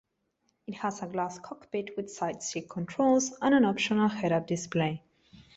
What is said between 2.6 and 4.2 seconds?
controls and an optional